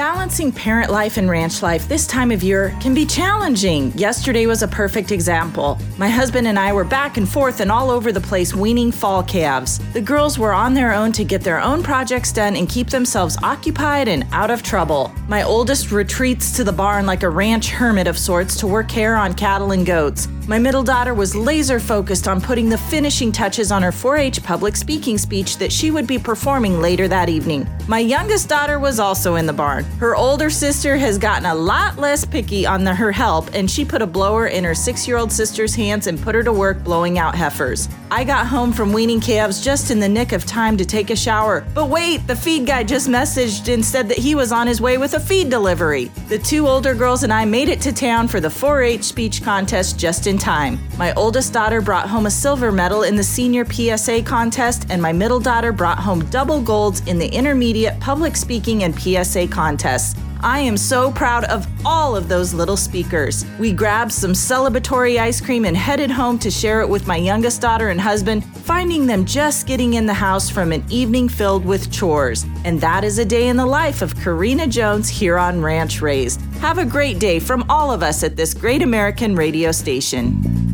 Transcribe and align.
Balancing 0.00 0.50
parent 0.50 0.90
life 0.90 1.18
and 1.18 1.28
ranch 1.28 1.60
life 1.60 1.86
this 1.86 2.06
time 2.06 2.30
of 2.30 2.42
year 2.42 2.74
can 2.80 2.94
be 2.94 3.04
challenging. 3.04 3.92
Yesterday 3.98 4.46
was 4.46 4.62
a 4.62 4.66
perfect 4.66 5.12
example. 5.12 5.78
My 5.98 6.08
husband 6.08 6.46
and 6.46 6.58
I 6.58 6.72
were 6.72 6.84
back 6.84 7.18
and 7.18 7.28
forth 7.28 7.60
and 7.60 7.70
all 7.70 7.90
over 7.90 8.10
the 8.10 8.18
place 8.18 8.54
weaning 8.54 8.92
fall 8.92 9.22
calves. 9.22 9.78
The 9.92 10.00
girls 10.00 10.38
were 10.38 10.54
on 10.54 10.72
their 10.72 10.94
own 10.94 11.12
to 11.12 11.22
get 11.22 11.42
their 11.42 11.60
own 11.60 11.82
projects 11.82 12.32
done 12.32 12.56
and 12.56 12.66
keep 12.66 12.88
themselves 12.88 13.36
occupied 13.42 14.08
and 14.08 14.26
out 14.32 14.50
of 14.50 14.62
trouble. 14.62 15.12
My 15.28 15.42
oldest 15.42 15.92
retreats 15.92 16.56
to 16.56 16.64
the 16.64 16.72
barn 16.72 17.04
like 17.04 17.22
a 17.22 17.28
ranch 17.28 17.68
hermit 17.68 18.06
of 18.06 18.16
sorts 18.16 18.56
to 18.60 18.66
work 18.66 18.88
care 18.88 19.16
on 19.16 19.34
cattle 19.34 19.72
and 19.72 19.84
goats. 19.84 20.28
My 20.48 20.58
middle 20.58 20.82
daughter 20.82 21.12
was 21.12 21.36
laser 21.36 21.78
focused 21.78 22.26
on 22.26 22.40
putting 22.40 22.70
the 22.70 22.78
finishing 22.78 23.30
touches 23.32 23.70
on 23.70 23.82
her 23.82 23.92
4 23.92 24.16
H 24.16 24.42
public 24.42 24.76
speaking 24.76 25.18
speech 25.18 25.58
that 25.58 25.70
she 25.70 25.90
would 25.90 26.06
be 26.06 26.18
performing 26.18 26.80
later 26.80 27.06
that 27.06 27.28
evening. 27.28 27.68
My 27.90 27.98
youngest 27.98 28.48
daughter 28.48 28.78
was 28.78 29.00
also 29.00 29.34
in 29.34 29.46
the 29.46 29.52
barn. 29.52 29.82
Her 29.98 30.14
older 30.14 30.48
sister 30.48 30.96
has 30.96 31.18
gotten 31.18 31.44
a 31.44 31.54
lot 31.56 31.98
less 31.98 32.24
picky 32.24 32.64
on 32.64 32.84
the, 32.84 32.94
her 32.94 33.10
help, 33.10 33.52
and 33.52 33.68
she 33.68 33.84
put 33.84 34.00
a 34.00 34.06
blower 34.06 34.46
in 34.46 34.62
her 34.62 34.76
six 34.76 35.08
year 35.08 35.16
old 35.16 35.32
sister's 35.32 35.74
hands 35.74 36.06
and 36.06 36.22
put 36.22 36.36
her 36.36 36.44
to 36.44 36.52
work 36.52 36.84
blowing 36.84 37.18
out 37.18 37.34
heifers. 37.34 37.88
I 38.12 38.22
got 38.22 38.46
home 38.46 38.72
from 38.72 38.92
weaning 38.92 39.20
calves 39.20 39.60
just 39.60 39.90
in 39.90 39.98
the 39.98 40.08
nick 40.08 40.30
of 40.30 40.46
time 40.46 40.76
to 40.76 40.84
take 40.84 41.10
a 41.10 41.16
shower. 41.16 41.66
But 41.74 41.88
wait, 41.88 42.24
the 42.28 42.36
feed 42.36 42.64
guy 42.64 42.84
just 42.84 43.08
messaged 43.08 43.72
and 43.72 43.84
said 43.84 44.08
that 44.08 44.18
he 44.18 44.36
was 44.36 44.52
on 44.52 44.68
his 44.68 44.80
way 44.80 44.96
with 44.96 45.14
a 45.14 45.20
feed 45.20 45.50
delivery. 45.50 46.12
The 46.28 46.38
two 46.38 46.68
older 46.68 46.94
girls 46.94 47.24
and 47.24 47.32
I 47.32 47.44
made 47.44 47.68
it 47.68 47.80
to 47.80 47.92
town 47.92 48.28
for 48.28 48.38
the 48.38 48.50
4 48.50 48.82
H 48.82 49.02
speech 49.02 49.42
contest 49.42 49.98
just 49.98 50.28
in 50.28 50.38
time. 50.38 50.78
My 50.96 51.12
oldest 51.14 51.52
daughter 51.52 51.80
brought 51.80 52.08
home 52.08 52.26
a 52.26 52.30
silver 52.30 52.70
medal 52.70 53.02
in 53.02 53.16
the 53.16 53.24
senior 53.24 53.64
PSA 53.64 54.22
contest, 54.22 54.86
and 54.90 55.02
my 55.02 55.12
middle 55.12 55.40
daughter 55.40 55.72
brought 55.72 55.98
home 55.98 56.24
double 56.26 56.60
golds 56.60 57.00
in 57.08 57.18
the 57.18 57.28
intermediate 57.28 57.79
public 58.00 58.36
speaking 58.36 58.84
and 58.84 58.94
PSA 58.98 59.48
contests. 59.48 60.18
I 60.42 60.60
am 60.60 60.76
so 60.76 61.12
proud 61.12 61.44
of 61.44 61.66
all 61.84 62.16
of 62.16 62.28
those 62.28 62.54
little 62.54 62.76
speakers. 62.76 63.44
We 63.58 63.72
grabbed 63.72 64.12
some 64.12 64.32
celebratory 64.32 65.18
ice 65.18 65.40
cream 65.40 65.66
and 65.66 65.76
headed 65.76 66.10
home 66.10 66.38
to 66.38 66.50
share 66.50 66.80
it 66.80 66.88
with 66.88 67.06
my 67.06 67.16
youngest 67.16 67.60
daughter 67.60 67.88
and 67.88 68.00
husband, 68.00 68.44
finding 68.44 69.06
them 69.06 69.26
just 69.26 69.66
getting 69.66 69.94
in 69.94 70.06
the 70.06 70.14
house 70.14 70.48
from 70.48 70.72
an 70.72 70.84
evening 70.88 71.28
filled 71.28 71.64
with 71.64 71.92
chores. 71.92 72.46
And 72.64 72.80
that 72.80 73.04
is 73.04 73.18
a 73.18 73.24
day 73.24 73.48
in 73.48 73.56
the 73.56 73.66
life 73.66 74.00
of 74.00 74.16
Karina 74.16 74.66
Jones 74.66 75.08
here 75.08 75.38
on 75.38 75.60
Ranch 75.60 76.00
Raised. 76.00 76.40
Have 76.60 76.78
a 76.78 76.86
great 76.86 77.18
day 77.18 77.38
from 77.38 77.64
all 77.68 77.92
of 77.92 78.02
us 78.02 78.22
at 78.22 78.36
this 78.36 78.54
great 78.54 78.82
American 78.82 79.36
radio 79.36 79.72
station. 79.72 80.69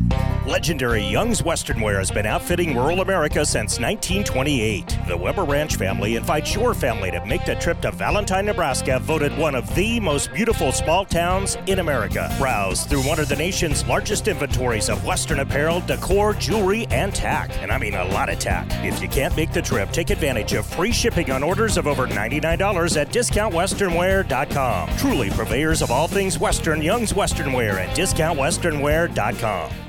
Legendary 0.46 1.02
Young's 1.02 1.42
Western 1.42 1.80
Wear 1.80 1.98
has 1.98 2.12
been 2.12 2.24
outfitting 2.24 2.76
rural 2.76 3.00
America 3.00 3.44
since 3.44 3.80
1928. 3.80 4.96
The 5.08 5.16
Weber 5.16 5.42
Ranch 5.42 5.74
family 5.74 6.14
invites 6.14 6.54
your 6.54 6.72
family 6.72 7.10
to 7.10 7.26
make 7.26 7.44
the 7.44 7.56
trip 7.56 7.80
to 7.80 7.90
Valentine, 7.90 8.46
Nebraska, 8.46 9.00
voted 9.00 9.36
one 9.36 9.56
of 9.56 9.74
the 9.74 9.98
most 9.98 10.32
beautiful 10.32 10.70
small 10.70 11.04
towns 11.04 11.58
in 11.66 11.80
America. 11.80 12.32
Browse 12.38 12.84
through 12.84 13.02
one 13.02 13.18
of 13.18 13.28
the 13.28 13.34
nation's 13.34 13.84
largest 13.88 14.28
inventories 14.28 14.88
of 14.88 15.04
Western 15.04 15.40
apparel, 15.40 15.80
decor, 15.80 16.32
jewelry, 16.34 16.86
and 16.92 17.12
tack. 17.12 17.50
And 17.60 17.72
I 17.72 17.78
mean 17.78 17.94
a 17.94 18.04
lot 18.04 18.28
of 18.28 18.38
tack. 18.38 18.68
If 18.84 19.02
you 19.02 19.08
can't 19.08 19.36
make 19.36 19.52
the 19.52 19.62
trip, 19.62 19.90
take 19.90 20.10
advantage 20.10 20.52
of 20.52 20.64
free 20.64 20.92
shipping 20.92 21.32
on 21.32 21.42
orders 21.42 21.76
of 21.76 21.88
over 21.88 22.06
$99 22.06 22.96
at 22.96 23.10
discountwesternwear.com. 23.10 24.96
Truly 24.96 25.30
purveyors 25.30 25.82
of 25.82 25.90
all 25.90 26.06
things 26.06 26.38
Western, 26.38 26.82
Young's 26.82 27.14
Western 27.14 27.52
Wear 27.52 27.80
at 27.80 27.96
discountwesternwear.com. 27.96 29.85